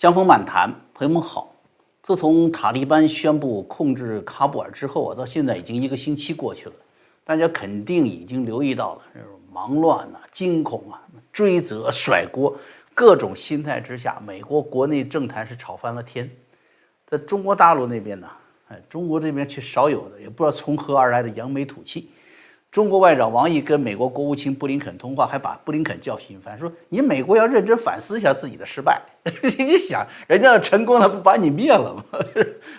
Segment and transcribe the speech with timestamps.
[0.00, 1.54] 江峰漫谈，朋友们好。
[2.02, 6.74] 自从塔利班宣布控制喀布尔之后啊，到现在已经一个星期过去了，
[7.22, 12.56] 大家肯定已经留意到了这种忙乱啊、惊恐啊、追责、甩锅
[12.94, 16.30] 各种心态之下，美国国内政坛是吵翻了天。
[17.06, 18.30] 在中国大陆那边呢，
[18.68, 22.08] 哎，中国这边却少有的，也不知道从何而来的扬眉吐气。
[22.70, 29.02] 中国外长王毅跟美国国务卿布林肯通话，还把布林肯教训一番，说：“你美国要认真反思一下自己的失败。
[29.42, 32.04] 你就想，人家要成功了，不把你灭了吗？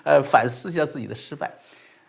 [0.04, 1.52] 呃， 反思一下自己的失败。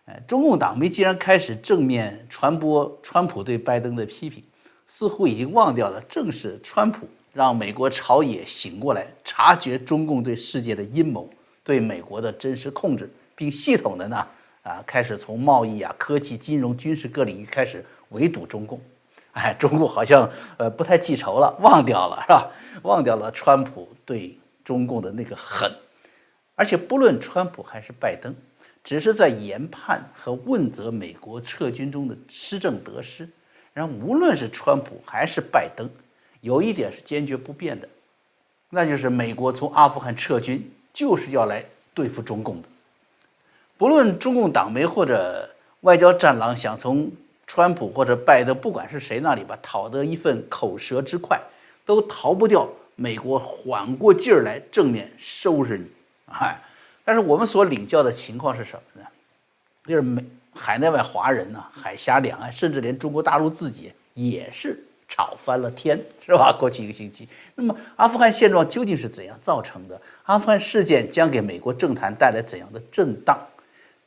[0.04, 4.44] 呃，中共党媒既然开始正面传播川普对拜登的批评，
[4.86, 11.28] 似乎已经忘掉了，正是川普让美国朝野醒过来，察觉中共对世界的阴谋，
[11.64, 14.24] 对美国的真实控制，并系统的呢。”
[14.62, 18.80] 啊，开始从贸易啊、科技、金融、军事各领域开始围堵中共，
[19.32, 22.50] 哎，中共好像呃不太记仇了，忘掉了是吧？
[22.82, 25.70] 忘掉了川普对中共的那个狠，
[26.54, 28.34] 而且不论川普还是拜登，
[28.84, 33.28] 只是在研判和问责美国撤军中的施政得失。
[33.74, 35.88] 然后无论是川普还是拜登，
[36.40, 37.88] 有一点是坚决不变的，
[38.70, 42.68] 那就是美国从阿富汗撤军就是要来对付中共的。
[43.76, 45.48] 不论中共党媒或者
[45.80, 47.10] 外交战狼想从
[47.46, 51.40] 川普或者拜登，不管是谁那里吧，讨得一份口舌之快，
[51.84, 55.86] 都逃不掉美国缓过劲儿来正面收拾你。
[56.26, 56.62] 哎，
[57.04, 59.08] 但是我们所领教的情况是什么呢？
[59.84, 64.78] 就是美海内外华人呢，海峡两岸，甚至连中国大陆自己也是
[65.08, 66.52] 吵翻了天，是吧？
[66.52, 70.00] 过去一个星期，那么阿富汗现状究竟是怎样造成的？
[70.22, 73.36] 阿富汗事件将给美国政坛带来怎样的震荡？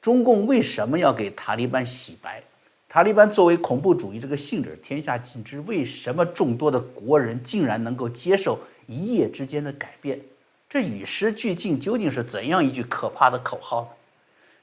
[0.06, 2.40] 中共为什么要给塔利班洗白？
[2.88, 10.22] 塔利班作为恐怖主义这个性质天下尽知，为什么众多的国人竟然能够接受一夜之间的改变？
[10.70, 13.88] 这与时俱进究竟是怎样一句可怕的口号呢？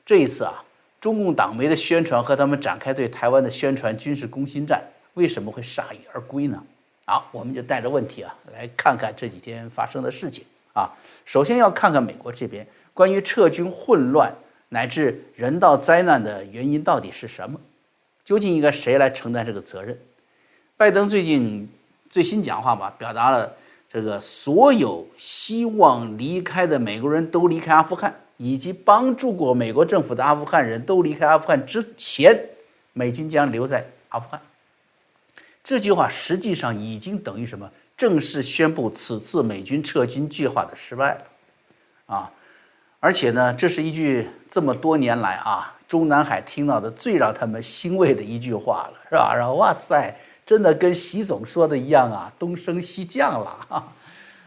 [0.07, 0.63] 这一次啊，
[1.01, 4.81] 中共党媒的宣传和他们展开对台湾的宣传军事攻心战，
[5.15, 6.63] 为什么会铩羽而归呢？
[7.05, 10.89] 好，我们就带着问题啊，来看看这几天发生的事情啊。
[11.25, 14.33] 首先要看看美国这边关于撤军混乱。
[14.73, 17.61] 乃至人道灾难的原因到底是什么？
[18.25, 19.99] 究竟应该谁来承担这个责任？
[20.79, 21.69] 拜登最近
[22.09, 23.55] 最新讲话吧，表达了
[23.93, 32.49] 这个所有希望离开的美国人都离开阿富汗，以及帮助过美国政府的阿富汗人都离开阿富汗之前，
[32.95, 34.41] 美军将留在阿富汗。
[35.63, 37.71] 这句话实际上已经等于什么？
[37.95, 41.25] 正式宣布此次美军撤军计划的失败了，
[42.07, 42.33] 啊！
[43.05, 49.35] 而且呢，这是一句这么多年来啊，中南海听到的最让他们欣慰的一句话了，是吧？
[49.35, 53.93] 然后哇塞，真的跟习总说的一样啊，东升西降了啊。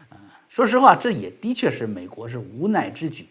[0.48, 3.28] 说实话，这也的确是美国是无奈之举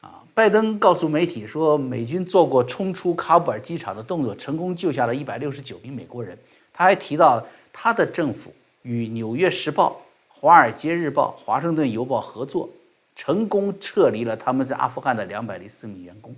[0.00, 0.22] 啊。
[0.32, 6.38] 拜登告诉媒体说，美军做过冲出喀布尔机场的动作，成功救下了一百六十九名美国人。
[6.72, 10.00] 他还提到，他的政府与《纽约时报》、
[10.40, 12.70] 《华尔街日报》、《华盛顿邮报》合作。
[13.18, 16.32] 成功撤离了他们在阿富汗的两百零四名员工，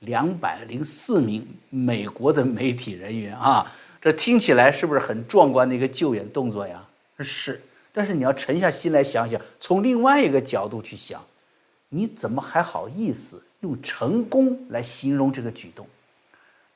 [0.00, 3.70] 两百零四名美国的媒体人员啊，
[4.00, 6.82] 这听起来是不是很壮观的一个救援动作呀？
[7.18, 11.22] 是，但是你要沉下心来想想，从另外一个角度去想，
[11.90, 15.86] 你怎么还好意思用成功来形容这个举动？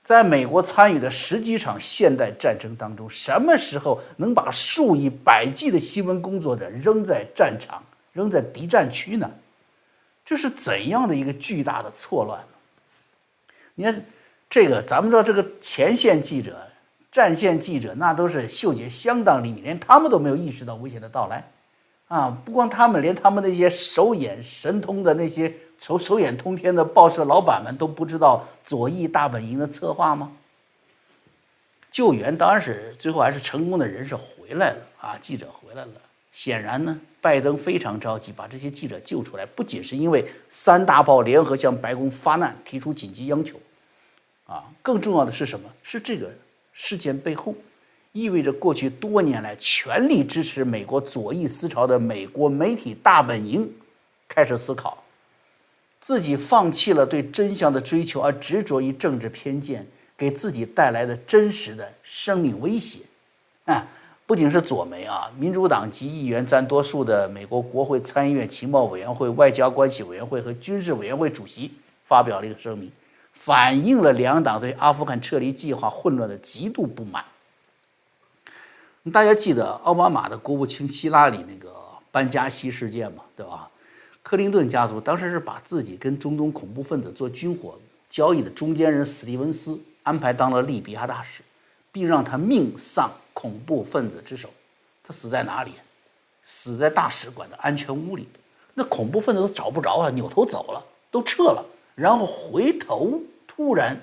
[0.04, 7.82] 在美国参与的十几场现代战争当中，什么时候能把数以百计的新闻工作者扔在战场？
[8.12, 9.30] 扔在敌占区呢？
[10.24, 13.54] 这是怎样的一个巨大的错乱呢？
[13.74, 14.04] 你看，
[14.48, 16.68] 这个咱们知道，这个前线记者、
[17.10, 21.50] 战线记者，那都是嗅觉相当灵敏，连他们都没有意识到危险的到来
[22.08, 22.36] 啊！
[22.44, 30.30] 不光他们，连他们那些手眼神通的那些手手眼通天的报社老板们都不知道左翼大本营的策划吗？
[31.90, 35.92] 救援当然是最后还是成功的人是回来了啊，记者回来了。
[36.32, 43.60] 显然呢，拜登非常着急把这些记者救出来，不仅是因为三大报联合向白宫发难，提出紧急要求，
[44.46, 45.68] 啊，更重要的是什么？
[45.82, 46.30] 是这个
[46.72, 47.54] 事件背后
[48.12, 53.70] 意味着过去多年来全力支持美国左翼思潮的美国媒体大本营
[54.28, 55.02] 开始思考，
[56.00, 63.00] 自己放弃了对真相的追求，而执着于政治偏见给自己带来的真实的生命威胁，
[63.64, 63.86] 啊。
[64.30, 71.72] 不仅是左媒啊，民主党籍议员占多数的美国国会参议院情报委员会、外交关系委员会和军事委员会主席
[72.04, 72.92] 发表了一个声明，
[73.32, 77.24] 反映了两党对阿富汗撤离计划混乱的极度不满。
[79.12, 81.74] 大家记得奥巴马的国务卿希拉里那个
[82.12, 83.68] 班加西事件嘛，对吧？
[84.22, 87.76] 克林顿家族当时是把自己跟中东恐怖分子做军火
[88.08, 91.42] 交易的中间人史蒂文斯安排当了利比亚大使，
[91.92, 94.48] 并让他命丧恐怖分子之手。
[95.02, 95.72] 他死在哪里？
[96.42, 98.28] 死在大使馆的安全屋里。
[98.74, 101.64] 那恐怖分子都找不着啊，扭头走了，都撤了，
[101.94, 104.00] 然后回头突然，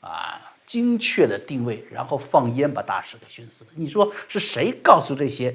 [0.00, 3.70] 啊，精确的定位，然后放烟把大使给熏死了。
[3.76, 5.54] 你说是谁告诉这些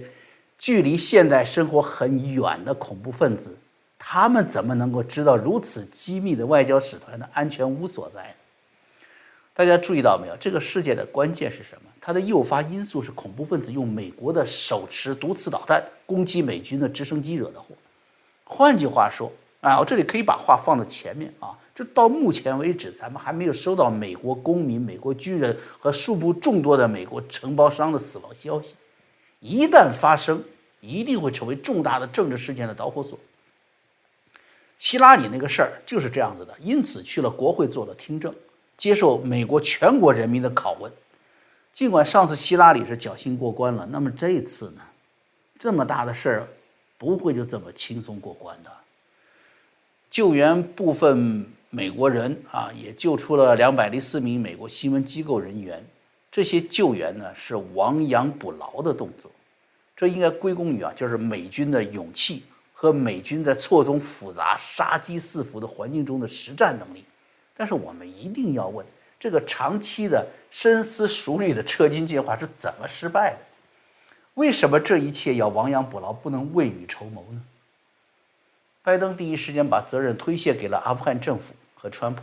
[0.58, 3.58] 距离现代生活很远的恐怖分子？
[4.00, 8.36] 他们怎么能够知道如此机密的外交使团的安全屋所在呢？
[9.58, 10.38] 大家注意到没有？
[10.38, 11.90] 这个事件的关键是什么？
[12.00, 17.74] 它的诱发因素是恐怖分子用美国的手持毒刺导弹攻击美军的直升机惹的祸。
[18.44, 19.32] 换句话说，
[19.62, 28.76] 啊，我这里可以把话放到前面啊，就到目前为止，咱们还没有收到美国公民、美国军人和数不众多的美国承包商的死亡消息。
[29.40, 30.44] 一旦发生，
[30.82, 33.18] 一定会成为重大的政治事件的导火索。
[34.78, 38.32] 希拉里那个事儿就是这样子的，因此去了国会做了听证，
[38.78, 40.92] 接受美国全国人民的拷问。
[41.74, 44.82] 尽管上次希拉里是侥幸过关了，那么这一次呢，
[45.60, 46.48] 这么大的事儿
[46.98, 48.72] 不会就这么轻松过关的。
[50.10, 55.86] 救援部分美国人啊，也救出了两百零四名美国新闻机构人员。
[56.32, 59.30] 这些救援呢是亡羊补牢的动作，
[59.96, 62.44] 这应该归功于啊，就是美军的勇气。
[62.80, 67.04] 和美军在错综复杂、杀机四伏的环境中的实战能力，
[67.58, 68.86] 但是我们一定要问：
[69.20, 73.40] 这个长期的深思熟虑的撤军计划是怎么失败的？
[74.36, 77.42] 为什么这一切要亡羊补牢，不能未雨绸缪呢？
[78.84, 82.22] 拜登第一时间把责任推卸给了阿富汗政府和川普，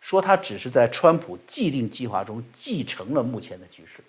[0.00, 4.02] 说他只是在川普既定计划中继承了目前的局势。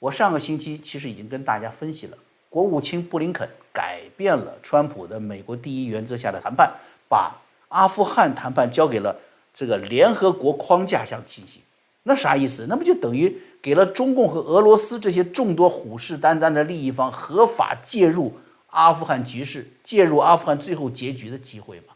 [0.00, 2.18] 我上个星期其实已经跟大家分析了。
[2.50, 6.72] 国务卿布林肯改变了川普的“美国第一”原则下的谈判，
[7.08, 7.34] 把
[7.68, 9.16] 阿富汗谈判交给了
[9.54, 11.62] 这个联合国框架上进行。
[12.02, 12.66] 那啥意思？
[12.68, 18.34] 那不就等于给了中共和俄罗斯这些众多虎视眈眈的利益方合法介入
[18.66, 21.94] 阿富汗局势、介入阿富汗最后结局的机会吗？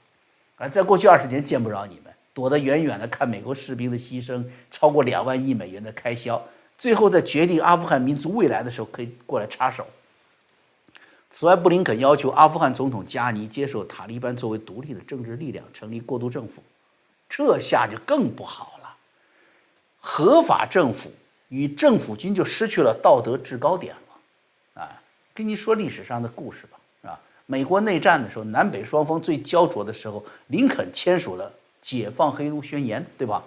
[0.57, 6.43] 啊，在过去二十年见不着你们，躲得远远的看美国士兵的牺牲，超过两万亿美元的开销，
[6.79, 9.87] 最后在决定阿富汗民族未来的时候可以过来插手。
[11.31, 16.63] 此外，布林肯要求阿富汗总统加尼接受塔利班作为独立的政治力量，成立过渡政府，
[17.29, 18.97] 这下就更不好了。
[20.01, 21.13] 合法政府
[21.49, 24.83] 与政府军就失去了道德制高点了。
[24.83, 25.03] 啊，
[25.35, 31.53] 跟你说历史上的故事吧，啊，美国内战的时候，南北双方最焦灼的时候，林肯签署了
[31.83, 33.45] 解放黑奴宣言，对吧？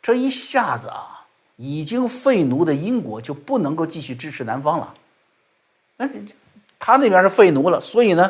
[0.00, 1.26] 这一下子啊，
[1.56, 4.94] 已经废奴的英国就不能够继续支持南方了。
[5.96, 6.08] 那。
[6.84, 8.28] 他那边是废奴了，所以呢，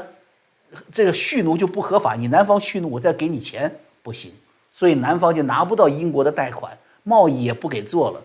[0.92, 2.14] 这个蓄奴就不合法。
[2.14, 4.30] 你南方蓄奴，我再给你钱不行，
[4.72, 8.20] 所以南方就拿不到英国的贷款，贸易也不给做了，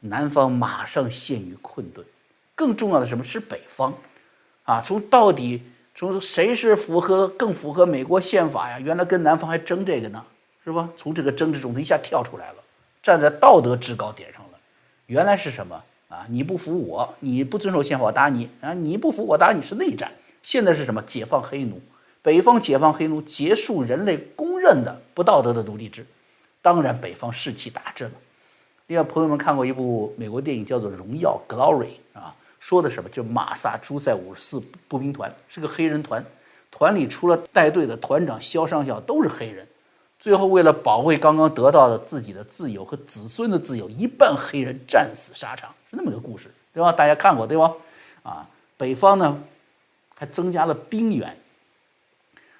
[0.00, 2.04] 南方马上陷于困顿。
[2.54, 3.94] 更重要的什么是北方，
[4.64, 5.62] 啊，从到底
[5.94, 8.78] 从谁是符合更符合美国宪法呀？
[8.78, 10.22] 原来跟南方还争这个呢，
[10.64, 10.88] 是吧？
[10.96, 12.56] 从这个争执中他一下跳出来了，
[13.02, 14.58] 站在道德制高点上了。
[15.06, 15.82] 原来是什么？
[16.08, 16.26] 啊！
[16.30, 18.72] 你不服我，你不遵守宪法，我打你啊！
[18.72, 20.10] 你不服我打你是内战。
[20.42, 21.02] 现在是什么？
[21.02, 21.80] 解放黑奴，
[22.22, 26.06] 北方解放黑奴，结束人类公认的不道德的奴隶制。
[26.62, 28.16] 当然，北方士气大振了。
[28.86, 33.10] 另外，朋友们看过一部美国电影，叫做《荣耀》（Glory） 啊，说的什么？
[33.10, 36.24] 就马萨诸塞五十四步兵团是个黑人团，
[36.70, 39.66] 团里除了带队的团长肖上校都是黑人。
[40.20, 45.74] 最后，为了保卫刚刚得到的自己的自由和子孙的自由，一半黑人战死沙场。
[45.90, 46.92] 是那么个故事，对吧？
[46.92, 47.72] 大家看过对吧？
[48.22, 49.42] 啊，北方呢
[50.14, 51.36] 还增加了兵员，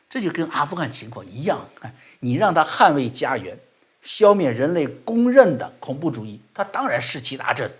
[0.08, 1.68] 这就跟阿富汗情况一样。
[2.20, 3.58] 你让他捍卫家园，
[4.02, 7.70] 消灭人类公认的恐怖主义，他当然士气大振，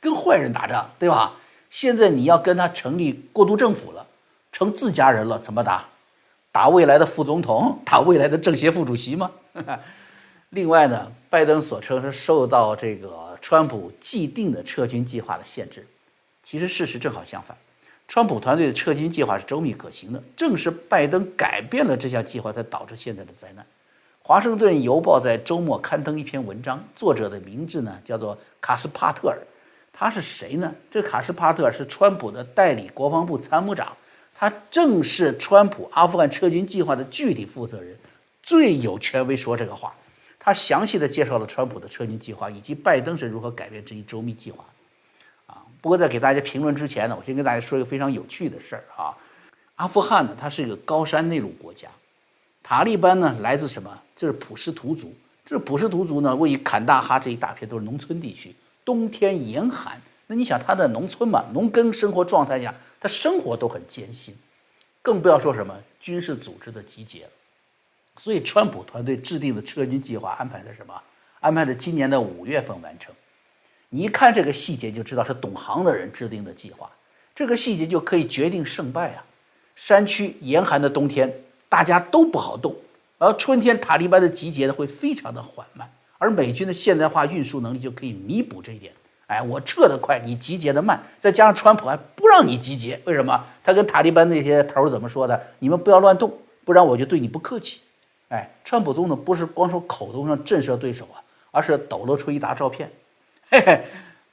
[0.00, 1.34] 跟坏人打仗，对吧？
[1.70, 4.06] 现在你要跟他成立过渡政府了，
[4.52, 5.88] 成自家人了，怎么打？
[6.50, 9.30] 打未来的副总统，打未来的政协副主席吗？
[10.50, 13.26] 另外呢，拜登所称是受到这个。
[13.40, 15.86] 川普既定的撤军计划的限制，
[16.42, 17.56] 其实事实正好相反。
[18.08, 23.64] 川普团队的撤军计划是周密可行的，正是拜登改变了这项计划，才导致现在的灾难。
[24.22, 29.38] 华盛顿邮报在周末刊登一篇文章，作者的名字呢叫做卡斯帕特尔。
[29.92, 30.74] 他是谁呢？
[30.90, 33.94] 这卡斯帕特尔是川普的代理国防部参谋长，
[34.34, 37.94] 他正是川普阿富汗撤军计划的具体负责人，
[38.42, 39.92] 最有权威说这个话。
[40.38, 44.64] 他详细的介绍了川普的撤军计划以及拜登是如何改变这一周密计划，
[45.80, 49.14] 不过在给大家评论之前呢，我先跟大家说一个非常有趣的事儿啊，
[49.76, 51.88] 阿富汗呢，它是一个高山内陆国家，
[52.62, 54.02] 塔利班呢来自什么？
[54.16, 55.14] 这是普什图族。
[55.44, 58.54] 这是普什图族呢，位于坎大哈这一大片都是农村地区，
[58.84, 59.98] 冬天严寒。
[60.26, 64.36] 那你想他在农村嘛，农耕生活状态下，他生活都很艰辛，
[65.00, 67.26] 更不要说什么军事组织的集结。
[68.18, 71.00] 所以，川普团队制定的撤军计划安排的什么？
[71.40, 73.14] 安排的今年的五月份完成。
[73.90, 76.90] 你一看这个细节就知道是懂行的人制定的计划。
[77.34, 79.24] 这个细节就可以决定胜败啊！
[79.74, 81.32] 山区严寒的冬天，
[81.68, 82.72] 大家都不好动；
[83.18, 85.88] 而春天塔利班的集结呢，会非常的缓慢。
[86.18, 88.92] 而美军的现代化运输能力就可以弥补这一点。
[89.28, 93.44] 哎，我撤得快，你集结的慢，再加上川普还不让你集结，为什么？
[93.62, 95.40] 他跟塔利班那些头儿怎么说的？
[95.60, 97.82] 你们不要乱动，不然我就对你不客气。
[98.30, 102.90] 哎，川普总统不是光说口头上震慑对手啊，而是抖露出一沓照片，
[103.50, 103.80] 嘿嘿，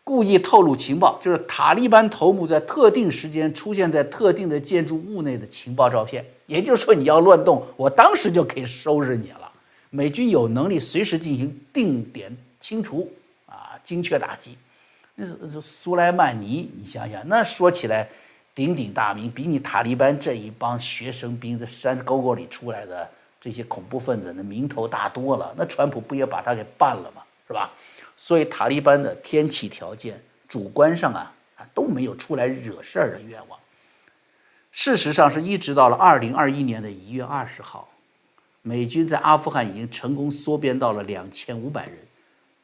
[0.03, 6.25] 故意透露情报， 就是塔利班头目在特定时间出现在特定的建筑物内的情报照片。
[6.48, 9.50] 也就是说，你要乱动，我当时就可以收拾你了。
[9.89, 13.10] 美军有能力随时进行定点清除
[13.45, 14.57] 啊，精确打击。
[15.15, 15.25] 那
[15.62, 18.10] 苏莱曼尼，你想想，那说起来
[18.53, 25.53] 鼎鼎大名，比你塔利班这一帮学生兵在山沟沟里出来的这些恐怖分子那名头大多了。
[25.55, 27.22] 那川普不也把他给办了吗？
[27.48, 27.72] 是吧？
[28.15, 33.60] 所以塔利班的天气条件主观上啊啊都没有出来惹事儿的愿望。
[34.72, 37.93] 事实上是一直到了二零二一年的一月二十号，
[38.62, 41.98] 美军在阿富汗已经成功缩编到了两千五百人，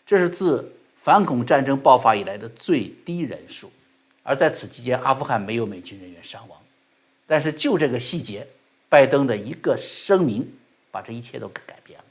[0.05, 0.73] 这是自。
[1.03, 3.71] 反恐战争爆发以来的最低人数，
[4.21, 6.59] 而在此期间，阿富汗没有美军人员伤亡。
[7.25, 8.47] 但是就这个细节，
[8.87, 10.47] 拜登的一个声明
[10.91, 12.05] 把这一切都改变了。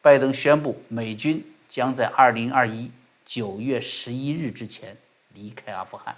[0.00, 2.88] 拜登宣布，美军将在二零二一
[3.24, 4.96] 九月十一日之前
[5.32, 6.14] 离开阿富汗，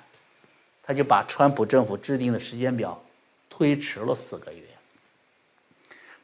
[0.82, 3.02] 他就把川普政府制定的时间表
[3.48, 4.60] 推迟了四个月。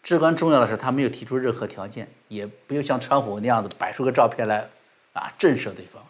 [0.02, 4.68] 至关重要的是，他没有提出任何条件，也不用像川普那样子摆出个照片来。
[5.14, 6.06] 啊，震慑对方，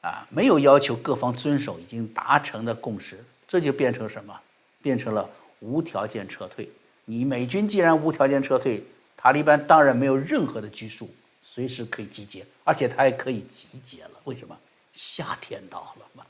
[0.00, 4.40] 啊，没有要求各方遵守已经达成的共识，这就变成什么？
[4.80, 5.28] 变成了
[5.60, 6.70] 无条件撤退。
[7.04, 8.82] 你美军既然无条件撤退，
[9.18, 11.14] 塔利班当然没有任何的拘束，
[11.46, 14.10] 随时可以集结，而且他也可以集结了。
[14.24, 14.56] 为什么？
[14.94, 16.24] 夏天到了嘛，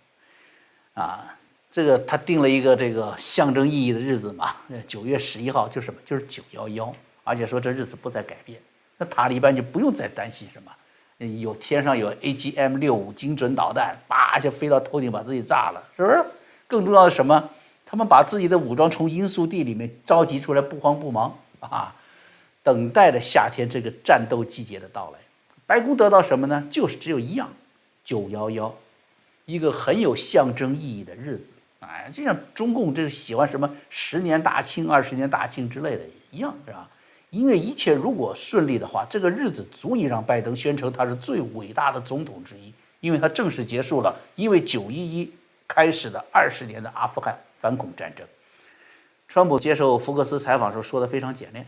[0.94, 1.36] 啊，
[1.70, 4.56] 这个他定了一个这个象征意义的日子嘛，
[4.88, 6.00] 九月十一号就是什么？
[6.04, 8.60] 就是九幺幺，而且说这日子不再改变，
[8.96, 10.72] 那塔利班就不用再担心什么。
[11.40, 16.24] 有天上有 AGM 六五精准导弹，叭就飞到头顶把自己炸了，是不是？
[16.66, 17.50] 更重要的什么？
[17.86, 21.94] 他们把自己的武装从罂粟地里面召集出来，不慌不忙啊，
[22.64, 25.20] 等待着夏天这个战斗季节的到来。
[25.66, 26.66] 白宫得到什么呢？
[26.68, 27.52] 就是只有一样，
[28.02, 28.74] 九幺幺，
[29.44, 31.52] 一个很有象征意义的日子。
[31.80, 36.90] 哎，就像中共这个喜欢什么十年大庆、二十年大庆之类的一样，是吧？
[37.30, 45.32] 因为一切如果顺利的话，这个日子足以让拜登宣称他是最伟大的总统之一，因为他正式结束了因为九一一
[45.66, 48.26] 开始的二十年的阿富汗反恐战争。
[49.26, 51.66] 川普接受福克斯采访时候说的非常简练，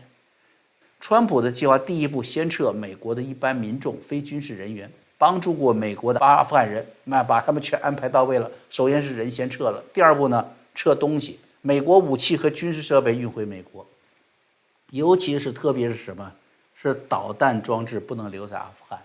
[0.99, 8.51] 川普的计划第一步先撤美国的一般民众、非军事人员，帮助过美国的阿富汗人，那把他们全安排到位了。
[8.69, 13.85] 首先是人先撤了，第二步呢，撤东西，美国武器和军事设备运回美国。
[14.91, 16.31] 尤其是特别是什么，
[16.73, 18.99] 是导弹装置不能留在阿富汗，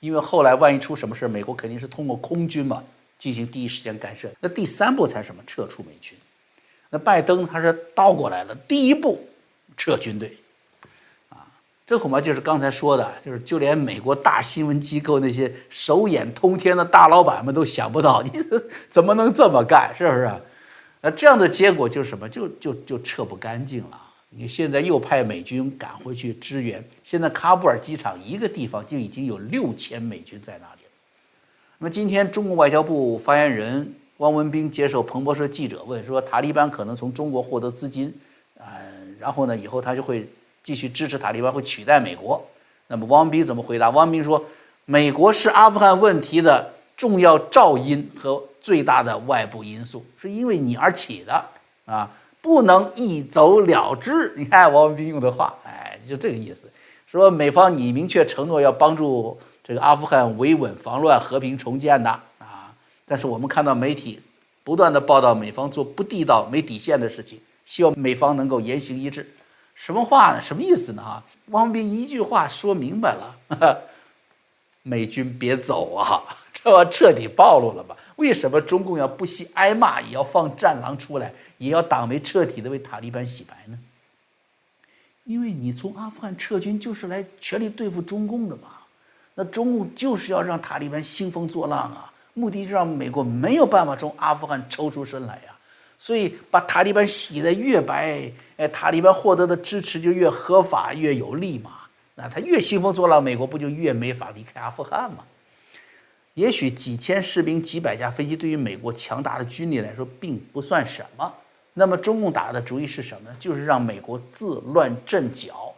[0.00, 2.82] 因为后来万一出什么事美国肯定是通过空军嘛
[3.18, 4.30] 进行第一时间干涉。
[4.40, 5.42] 那第三步才什么？
[5.46, 6.16] 撤出美军。
[6.90, 9.26] 那拜登他是倒过来了，第一步
[9.76, 10.36] 撤军队，
[11.86, 18.30] 这恐怕就是刚才说的，就是就连美国大新闻机构那些手眼通天的大老板们都想不到，你
[18.88, 19.94] 怎么能这么干？
[19.96, 20.32] 是不是？
[21.02, 22.26] 那这样的结果就是什么？
[22.26, 24.00] 就就就撤不干净了。
[24.30, 30.90] 你现在又派美军赶回去支援，现在喀布尔机场一个地方就已经有六千美军在那里了。
[31.78, 38.12] 那么今天中国外交部发言人汪文斌接受彭博社记者问说，塔利班可能从中国获得资金，
[38.58, 38.80] 啊，
[39.20, 40.26] 然后呢，以后他就会
[40.64, 42.44] 继续支持塔利班，会取代美国。
[42.88, 43.90] 那么汪文斌怎么回答？
[43.90, 44.44] 汪文斌说，
[44.86, 51.44] 美国是阿富汗问题的重要噪音和最大的外部因素，是因为你而起的
[51.84, 52.10] 啊。
[52.40, 54.34] 不能一走了之。
[54.36, 56.70] 你看王文斌用的话， 哎，就这个意思。
[57.10, 62.74] 说美方你明确承诺要帮助这个阿富汗维稳、防乱、和平重建的啊，
[63.06, 64.20] 但是我们看到媒体
[64.62, 69.26] 不断的报道美方做不地道、没底线的事情，希望美方能够言行一致。
[69.84, 70.40] 什么话呢？
[70.40, 71.02] 什么意思呢？
[71.02, 73.82] 哈，王文斌一句话说明白了：
[74.82, 76.24] 美军别走啊，
[76.54, 76.90] 这吧？
[76.90, 77.94] 彻底暴露了吧？
[78.16, 81.34] 为什么中共要不惜挨骂也要放战狼出来？
[81.58, 83.78] 也要党媒彻底的为塔利班洗白呢？
[85.24, 88.68] 因为你从阿富汗撤军就是来全力对付中共的嘛，
[89.34, 95.53] 那中共就是要让塔利班兴风作浪啊，目的是让美国没有办法从阿富汗抽出身来呀。
[96.04, 101.70] 所以把塔利班洗得越白，哎，塔利班获得的支持就越合法越有利嘛。
[102.16, 105.24] 那他越兴风作浪，美国不就越没法离开阿富汗吗？
[106.34, 111.32] 也许几千士兵、几百架飞机对于美国强大的军力来说并不算什么。
[111.72, 113.36] 那么中共打的主意是什么呢？
[113.40, 115.74] 就是让美国自乱阵脚。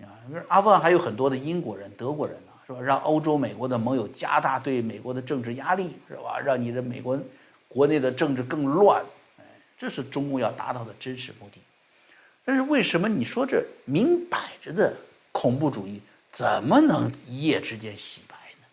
[0.00, 0.08] 啊，
[0.48, 2.80] 阿富汗还有很多的英国人、德国人呢，是吧？
[2.80, 6.40] 让欧洲、美国的盟友加大对美国的政治压力，是吧？
[6.42, 7.20] 让你的美国
[7.68, 9.04] 国内的政治更乱。
[9.80, 11.58] 这是中共要达到的真实目的，
[12.44, 14.94] 但是为什么你说这明摆着的
[15.32, 18.66] 恐怖主义怎么能一夜之间洗白呢？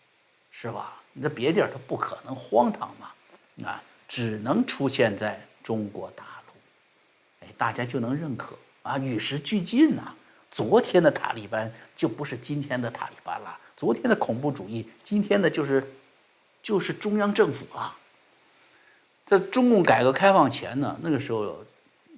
[0.50, 1.00] 是吧？
[1.14, 6.52] 你在别地儿它不可能荒唐嘛，啊，只能出现在中国大陆，
[7.40, 10.14] 哎，大家就能认可啊，与时俱进呐。
[10.50, 15.90] 昨天的塔利班就不是今天的塔利班了，昨天的恐怖主义，今天的就是
[16.62, 17.96] 就是中央政府了。
[19.28, 21.54] 在中共改革开放前呢，那个时候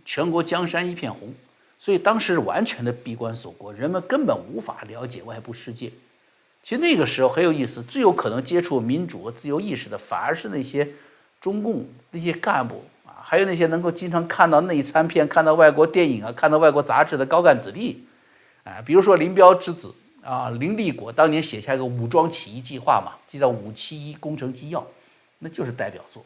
[0.05, 1.35] 全国江山一片红，
[1.77, 5.91] 所以当时是完全的闭关锁国，人们根本无法了解外部世界。
[6.63, 10.89] 其实那个时候很有意思，最有可能接触民主和自由意识的，反而是那些
[11.41, 18.05] 中共那些干部啊，还有那些能够经常看到内参片、看到外国电影啊、看到外国杂志的高干子弟，
[18.63, 24.81] 啊，比如说林彪之子啊林立果，当年写下一个武装起义计划嘛，就叫《五七一工程纪要》，
[25.41, 26.25] 那就是代表作。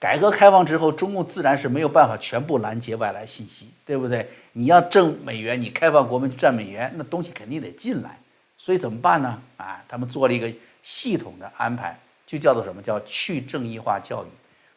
[0.00, 4.28] 改革开放之后，中共自然是没有办法全部拦截外来信息，对不对？
[4.52, 8.16] 你要挣美元，你开放国门去赚美元，那东西肯定得进来。
[8.56, 9.42] 所以怎么办呢？
[9.56, 10.48] 啊，他们做了一个
[10.84, 14.28] 系统的安排，就叫做什么叫去正义化教育，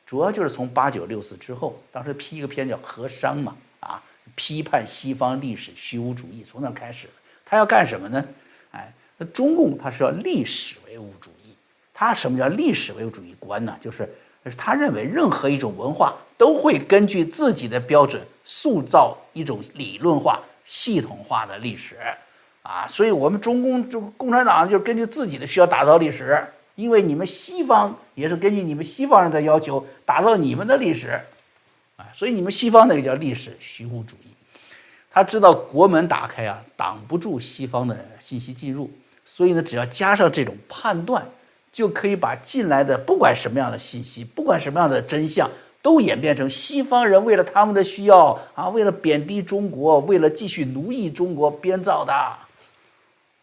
[0.08, 4.02] 主要就是从八九六四之后，当时批一个片叫《和商》嘛，啊，
[4.34, 7.14] 批判西方历史虚无主义，从那开始的。
[7.46, 8.26] 他要干什么呢？
[8.72, 11.54] 哎，那中共他是要历史唯物主义，
[11.94, 13.78] 他什么叫历史唯物主义观呢？
[13.80, 14.12] 就是。
[14.44, 21.96] 就是他认为，任何一种文化都会根据自己的标准塑造一种理论化、系统化的历史，
[22.64, 31.22] 啊，所以我们中共就共产党就根据自己的需要打造历史，因为你们西方也是根据你们西方人的要求打造你们的历史，
[31.98, 34.32] 啊，所以你们西方那个叫历史虚无主义。
[35.12, 38.90] 他知道国门打开啊，挡不住西方的信息进入，
[39.24, 41.24] 所以呢，只要加上这种判断。
[41.72, 45.50] 就可以把进来的不管什么样的信息，不管什么样的真相，
[45.82, 52.14] 都演变成西方人为了他们的需要啊，为了贬低中国，为了继续奴役中国编造的，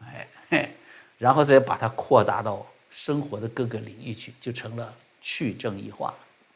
[0.01, 0.69] 哎嘿，
[1.17, 6.13] 然后再把它扩大到生活的各个领域去，就成了去正义化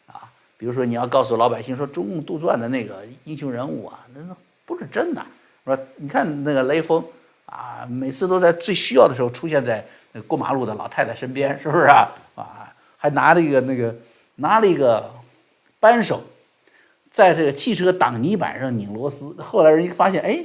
[0.07, 0.31] 啊。
[0.59, 5.25] 比如说，你要告诉老百姓说，中共杜撰的那个英雄人物啊，那那不是真的。
[5.65, 7.03] 说你看那个雷锋
[7.47, 9.83] 啊，每次都在最需要的时候出现在。
[10.13, 12.09] 那过马路的老太太身边是不是啊？
[12.35, 13.95] 啊，还拿了一个那个
[14.37, 15.11] 拿了一个
[15.81, 16.23] 扳手，
[17.11, 19.35] 在这个汽车挡泥板上拧螺丝。
[19.43, 20.45] 后来人一发现，哎，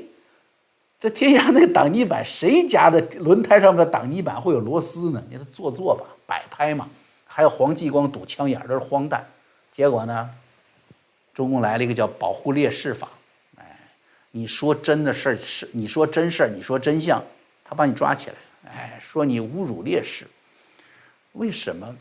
[1.00, 5.22] 这天下那个挡泥板谁家的轮胎上面的挡泥板会有螺丝呢？
[5.30, 6.88] 你说做作吧，摆拍嘛。
[7.26, 9.28] 还有黄继光堵枪眼，都是荒诞。
[9.72, 10.30] 结果呢，
[11.34, 13.10] 中共来了一个叫保护烈士法。
[13.58, 13.78] 哎，
[14.32, 17.22] 你说真的事儿是，你说真事儿，你说真相，
[17.64, 18.36] 他把你抓起来。
[18.66, 20.28] 哎，说你侮辱烈士，
[21.34, 21.96] 为什么？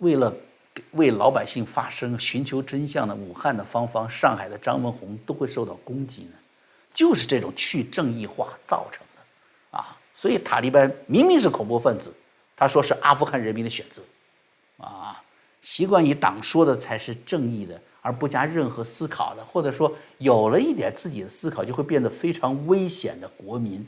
[0.00, 0.34] 为了
[0.92, 6.32] 为老百姓发声、寻求真相的武汉的芳芳、上海的张文宏都会受到攻击呢？
[6.92, 9.98] 就是这种去正义化造成的啊！
[10.12, 12.12] 所以塔利班明明是恐怖分子，
[12.56, 14.00] 他说是阿富汗人民的选择
[14.78, 15.22] 啊，
[15.60, 23.84] 习惯于党说的才是正义的，而不加任何思考的，或者说有了一点自己的思考，就会变得非常危险的国民，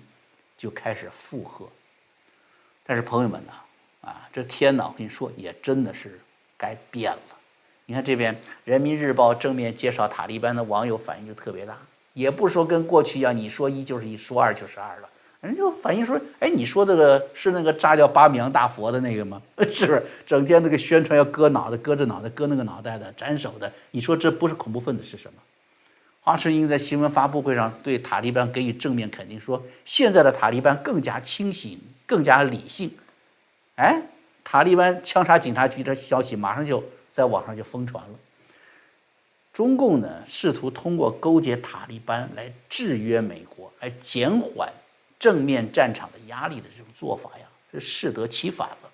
[0.56, 1.68] 就开始附和。
[2.84, 3.52] 但是朋友们呢，
[4.02, 6.20] 啊，这天呐，我跟你说，也真的是
[6.56, 7.18] 该变了。
[7.86, 11.76] 你看这边《人民日报》正面介绍塔利班的网友反应就特别大，
[12.14, 15.08] 也不说跟过去一样，你说一就是一，说二就是二了，
[15.40, 19.40] 人就反映说，哎，你说这个是那个炸掉巴米扬大佛的那个吗？
[19.70, 20.02] 是不是？
[20.24, 25.40] 整天那个宣传要割脑袋、割这脑袋、割那个脑袋的、斩首的，你说这不是恐怖分子是什么？
[26.26, 31.80] 华春莹在新闻发布会上对塔利班给予正面肯定，说现在的塔利班更加清醒。
[32.08, 32.88] 更加理性，
[33.74, 34.00] 哎，
[34.44, 36.80] 塔利班枪杀警察局的消息马上就
[37.12, 38.10] 在网上就疯传了。
[39.52, 44.72] 中共呢试图通过勾结塔利班来制约美国，来减缓
[45.18, 48.90] 正面战场的压力的这种做法呀，是适得其反了。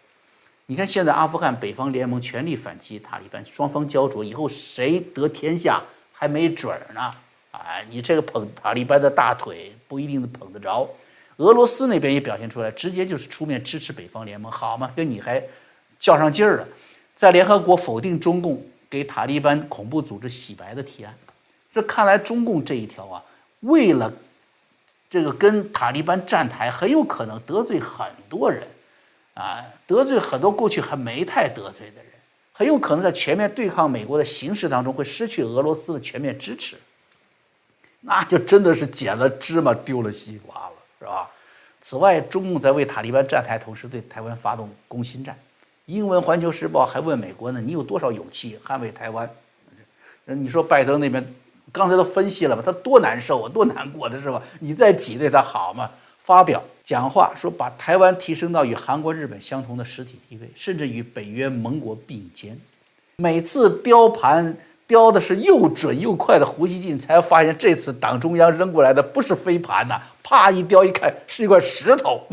[0.64, 5.82] 你看现在阿富汗北方联盟全力反击塔利班，双方焦灼，以后谁得天下
[6.22, 7.12] 还没准呢。
[7.50, 10.88] 啊，你这个捧塔利班的大腿不一定捧得着。
[11.38, 15.42] 俄罗斯那边也表现出来，直接就是出面支持北方联盟，好嘛，跟你还
[15.98, 16.68] 较上劲儿了，
[17.16, 21.12] 在联合国否定中共给塔利班恐怖组织洗白的提案。
[21.74, 23.20] 这看来中共这一条啊，
[23.60, 24.12] 为了
[25.10, 28.62] 这个跟塔利班站台，很有可能得罪很多人
[29.34, 32.11] 啊，得罪很多过去还没太得罪的人，
[32.52, 36.76] 很有可能在全面对抗美国的形势当中会失去俄罗斯的全面支持。
[38.00, 41.30] 那就真的是捡了芝麻丢了西瓜了，是吧？
[41.80, 45.36] 此外，中共在为塔利班站台，同时对台湾发动攻心战。
[45.86, 49.28] 英文《环球时报》还问美国呢：“你有多少勇气捍卫台湾？”
[50.26, 51.34] 你说拜登那边
[51.72, 52.62] 刚才都分析了吧？
[52.64, 54.40] 他多难受啊，多难过的是吧？
[54.60, 55.90] 你再挤兑他好吗？
[56.22, 62.58] 发表讲话说，把台湾提升到与韩国、日本相同的实体地位，甚至与北约盟国并肩。
[63.16, 64.56] 每次雕盘。
[64.84, 72.26] 雕的是又准又快的胡锡进，才发现这次党中央扔过来的不是飞盘呐，啪一雕一看是一块石头，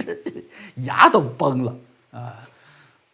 [0.84, 1.74] 牙都崩了
[2.12, 2.36] 啊！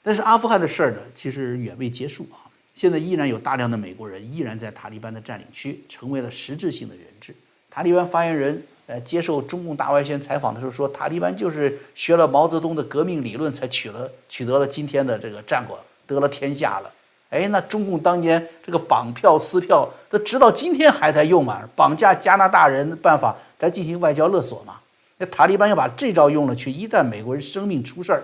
[0.01, 7.35] 但是阿富汗的事儿呢，其实远未结束啊，现在依然有大量的美国人依然在塔利班的占领区，成为了实质性的人质。
[7.69, 16.91] 塔利班发言人呃接受中共大外宣采访的时候说，塔利班就是学了毛泽东的革命理论，才取了取得了今天的这个战果，得了天下了。
[17.31, 21.67] 哎，那中共当年这个绑票撕票，这直到今天还在用嘛？
[21.75, 24.75] 绑架加拿大人的办法在进行外交勒索嘛？
[25.17, 28.23] 那塔利班要把这招用了去，一旦美国人生命出事儿，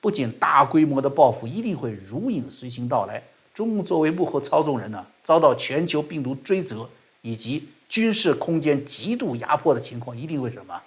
[0.00, 3.22] 不仅大规模的报复一定会如影随形到来，
[3.54, 6.88] 中共作为幕后操纵人呢，遭到全球病毒追责
[7.20, 10.82] 以及军事空间极度压迫的情况一定会什么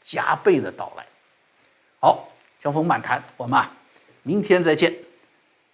[0.00, 1.06] 加倍的到来。
[2.00, 2.28] 好，
[2.60, 3.72] 江峰漫谈，我们啊，
[4.24, 4.92] 明天再见。